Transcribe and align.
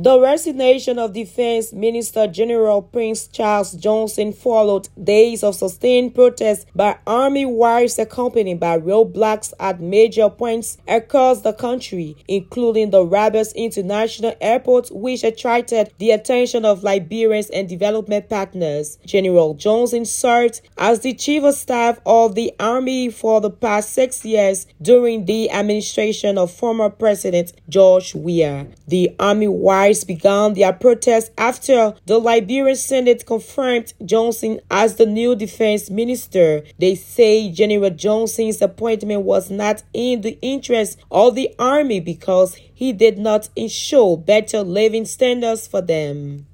The 0.00 0.20
resignation 0.20 0.96
of 0.96 1.12
Defense 1.12 1.72
Minister 1.72 2.28
General 2.28 2.82
Prince 2.82 3.26
Charles 3.26 3.72
Johnson 3.72 4.32
followed 4.32 4.88
days 5.02 5.42
of 5.42 5.56
sustained 5.56 6.14
protests 6.14 6.66
by 6.72 6.98
army 7.04 7.44
wives 7.44 7.98
accompanied 7.98 8.60
by 8.60 8.78
roadblocks 8.78 9.52
at 9.58 9.80
major 9.80 10.30
points 10.30 10.78
across 10.86 11.40
the 11.40 11.52
country, 11.52 12.14
including 12.28 12.90
the 12.90 13.04
Roberts 13.04 13.52
International 13.54 14.36
Airport, 14.40 14.90
which 14.92 15.24
attracted 15.24 15.92
the 15.98 16.12
attention 16.12 16.64
of 16.64 16.84
Liberians 16.84 17.50
and 17.50 17.68
development 17.68 18.28
partners. 18.28 19.00
General 19.04 19.54
Johnson 19.54 20.04
served 20.04 20.60
as 20.76 21.00
the 21.00 21.12
chief 21.12 21.42
of 21.42 21.54
staff 21.54 21.98
of 22.06 22.36
the 22.36 22.52
army 22.60 23.10
for 23.10 23.40
the 23.40 23.50
past 23.50 23.92
six 23.94 24.24
years 24.24 24.68
during 24.80 25.24
the 25.24 25.50
administration 25.50 26.38
of 26.38 26.52
former 26.52 26.88
President 26.88 27.52
George 27.68 28.14
Weah. 28.14 28.68
The 28.86 29.10
army 29.18 29.48
wives 29.48 29.87
began 30.06 30.54
their 30.54 30.72
protest 30.72 31.32
after 31.38 31.94
the 32.06 32.18
Liberian 32.18 32.76
Senate 32.76 33.24
confirmed 33.26 33.92
Johnson 34.04 34.60
as 34.70 34.96
the 34.96 35.06
new 35.06 35.34
defense 35.34 35.90
minister. 35.90 36.62
They 36.78 36.94
say 36.94 37.50
General 37.50 37.90
Johnson's 37.90 38.60
appointment 38.60 39.22
was 39.22 39.50
not 39.50 39.82
in 39.92 40.20
the 40.20 40.38
interest 40.42 40.98
of 41.10 41.34
the 41.34 41.54
army 41.58 42.00
because 42.00 42.54
he 42.54 42.92
did 42.92 43.18
not 43.18 43.48
ensure 43.56 44.16
better 44.16 44.62
living 44.62 45.04
standards 45.04 45.66
for 45.66 45.80
them. 45.80 46.46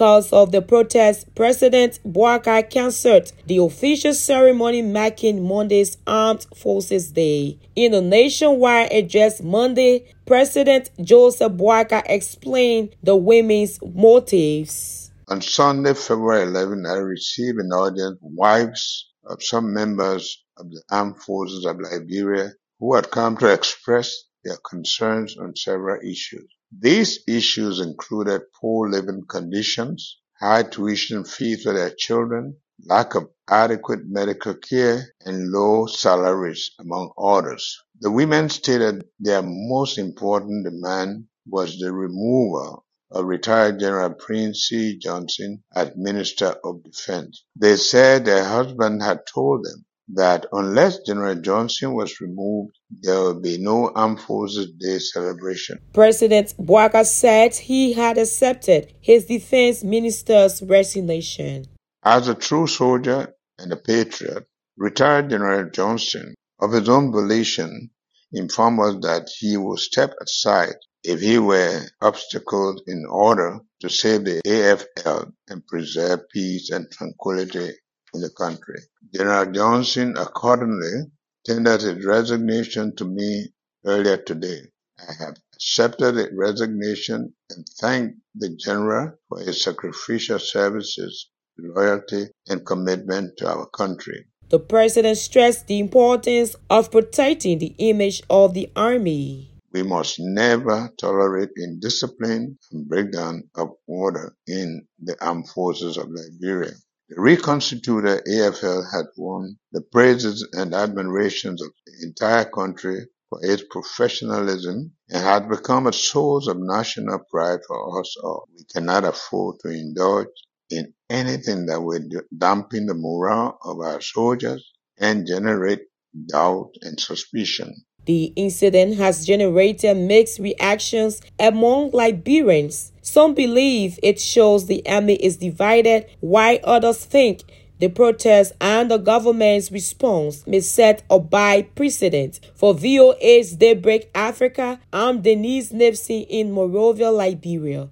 Because 0.00 0.32
of 0.34 0.52
the 0.52 0.60
protest, 0.60 1.34
President 1.34 1.98
Boakai 2.04 2.68
canceled 2.68 3.32
the 3.46 3.56
official 3.56 4.12
ceremony 4.12 4.82
marking 4.82 5.46
Monday's 5.48 5.96
Armed 6.06 6.46
Forces 6.54 7.10
Day. 7.12 7.58
In 7.74 7.94
a 7.94 8.02
nationwide 8.02 8.92
address 8.92 9.40
Monday, 9.40 10.12
President 10.26 10.90
Joseph 11.00 11.52
Boakai 11.52 12.02
explained 12.04 12.94
the 13.02 13.16
women's 13.16 13.78
motives. 13.82 15.10
On 15.28 15.40
Sunday, 15.40 15.94
February 15.94 16.42
11, 16.48 16.84
I 16.86 16.96
received 16.96 17.60
an 17.60 17.72
audience 17.72 18.18
wives 18.20 19.10
of 19.24 19.42
some 19.42 19.72
members 19.72 20.44
of 20.58 20.70
the 20.70 20.82
armed 20.90 21.16
forces 21.22 21.64
of 21.64 21.78
Liberia 21.80 22.52
who 22.78 22.94
had 22.94 23.10
come 23.10 23.38
to 23.38 23.50
express 23.50 24.14
their 24.44 24.58
concerns 24.68 25.38
on 25.38 25.56
several 25.56 25.98
issues. 26.02 26.48
These 26.78 27.20
issues 27.26 27.80
included 27.80 28.42
poor 28.60 28.88
living 28.88 29.24
conditions, 29.28 30.18
high 30.38 30.62
tuition 30.62 31.24
fees 31.24 31.64
for 31.64 31.72
their 31.74 31.90
children, 31.90 32.58
lack 32.86 33.16
of 33.16 33.30
adequate 33.48 34.06
medical 34.06 34.54
care, 34.54 35.12
and 35.26 35.50
low 35.50 35.86
salaries, 35.86 36.70
among 36.78 37.12
others. 37.18 37.76
The 38.00 38.10
women 38.10 38.48
stated 38.50 39.04
their 39.18 39.42
most 39.42 39.98
important 39.98 40.64
demand 40.64 41.26
was 41.46 41.78
the 41.78 41.92
removal 41.92 42.84
of 43.10 43.24
retired 43.26 43.80
General 43.80 44.14
Prince 44.14 44.66
C. 44.68 44.96
Johnson 44.96 45.64
as 45.74 45.90
Minister 45.96 46.54
of 46.64 46.84
Defense. 46.84 47.44
They 47.56 47.76
said 47.76 48.24
their 48.24 48.44
husband 48.44 49.02
had 49.02 49.26
told 49.26 49.64
them 49.64 49.84
that 50.14 50.46
unless 50.52 50.98
General 51.06 51.36
Johnson 51.36 51.94
was 51.94 52.20
removed, 52.20 52.76
there 52.90 53.20
will 53.20 53.40
be 53.40 53.58
no 53.58 53.90
Armed 53.94 54.20
Forces 54.20 54.72
Day 54.78 54.98
celebration. 54.98 55.78
President 55.92 56.54
Boakai 56.58 57.04
said 57.04 57.54
he 57.54 57.92
had 57.92 58.18
accepted 58.18 58.92
his 59.00 59.26
defense 59.26 59.84
minister's 59.84 60.62
resignation. 60.62 61.66
As 62.02 62.28
a 62.28 62.34
true 62.34 62.66
soldier 62.66 63.34
and 63.58 63.72
a 63.72 63.76
patriot, 63.76 64.46
retired 64.76 65.30
General 65.30 65.70
Johnson, 65.70 66.34
of 66.60 66.72
his 66.72 66.88
own 66.88 67.12
volition, 67.12 67.90
informed 68.32 68.80
us 68.80 68.94
that 69.02 69.28
he 69.38 69.56
would 69.56 69.78
step 69.78 70.14
aside 70.20 70.76
if 71.02 71.20
he 71.20 71.38
were 71.38 71.82
obstacled 72.00 72.82
in 72.86 73.04
order 73.08 73.60
to 73.80 73.88
save 73.88 74.24
the 74.24 74.40
AFL 74.46 75.32
and 75.48 75.66
preserve 75.66 76.28
peace 76.32 76.70
and 76.70 76.90
tranquility 76.90 77.72
in 78.14 78.20
the 78.20 78.30
country. 78.30 78.80
General 79.14 79.52
Johnson 79.52 80.14
accordingly 80.16 81.10
tendered 81.44 81.82
his 81.82 82.04
resignation 82.04 82.94
to 82.96 83.04
me 83.04 83.52
earlier 83.84 84.18
today. 84.18 84.60
I 84.98 85.12
have 85.24 85.36
accepted 85.54 86.12
the 86.12 86.28
resignation 86.34 87.32
and 87.50 87.66
thank 87.80 88.14
the 88.34 88.50
General 88.56 89.12
for 89.28 89.40
his 89.40 89.62
sacrificial 89.62 90.38
services, 90.38 91.30
loyalty, 91.58 92.26
and 92.48 92.64
commitment 92.66 93.38
to 93.38 93.48
our 93.48 93.66
country. 93.66 94.26
The 94.50 94.58
president 94.58 95.16
stressed 95.16 95.68
the 95.68 95.78
importance 95.78 96.56
of 96.68 96.90
protecting 96.90 97.58
the 97.58 97.74
image 97.78 98.22
of 98.28 98.52
the 98.52 98.70
army. 98.74 99.52
We 99.72 99.84
must 99.84 100.16
never 100.18 100.90
tolerate 101.00 101.50
indiscipline 101.56 102.58
and 102.72 102.88
breakdown 102.88 103.44
of 103.54 103.68
order 103.86 104.34
in 104.48 104.88
the 105.00 105.16
armed 105.24 105.48
forces 105.48 105.96
of 105.96 106.08
Liberia. 106.10 106.72
The 107.10 107.20
reconstituted 107.20 108.24
AFL 108.26 108.92
had 108.92 109.06
won 109.16 109.58
the 109.72 109.80
praises 109.80 110.46
and 110.52 110.72
admirations 110.72 111.60
of 111.60 111.72
the 111.84 112.06
entire 112.06 112.44
country 112.44 113.08
for 113.28 113.40
its 113.42 113.64
professionalism 113.68 114.92
and 115.08 115.22
had 115.24 115.48
become 115.48 115.88
a 115.88 115.92
source 115.92 116.46
of 116.46 116.58
national 116.60 117.18
pride 117.28 117.62
for 117.66 118.00
us 118.00 118.16
all. 118.22 118.48
We 118.56 118.64
cannot 118.72 119.04
afford 119.04 119.58
to 119.60 119.70
indulge 119.70 120.28
in 120.70 120.94
anything 121.10 121.66
that 121.66 121.82
would 121.82 122.12
dampen 122.38 122.86
the 122.86 122.94
morale 122.94 123.58
of 123.64 123.80
our 123.80 124.00
soldiers 124.00 124.70
and 124.96 125.26
generate 125.26 125.82
doubt 126.28 126.74
and 126.82 127.00
suspicion. 127.00 127.86
The 128.06 128.32
incident 128.36 128.96
has 128.96 129.26
generated 129.26 129.96
mixed 129.96 130.38
reactions 130.38 131.20
among 131.38 131.90
Liberians. 131.92 132.92
Some 133.02 133.34
believe 133.34 133.98
it 134.02 134.20
shows 134.20 134.66
the 134.66 134.82
army 134.86 135.14
is 135.14 135.36
divided, 135.36 136.06
while 136.20 136.58
others 136.64 137.04
think 137.04 137.42
the 137.80 137.88
protest 137.88 138.52
and 138.60 138.90
the 138.90 138.98
government's 138.98 139.72
response 139.72 140.46
may 140.46 140.60
set 140.60 141.02
a 141.08 141.18
by 141.18 141.62
precedent. 141.62 142.38
For 142.54 142.74
VOA's 142.74 143.56
Daybreak 143.56 144.10
Africa, 144.14 144.78
I'm 144.92 145.22
Dennise 145.22 145.72
Nimpson 145.72 146.26
in 146.28 146.52
Monrovia, 146.52 147.10
Liberia. 147.10 147.88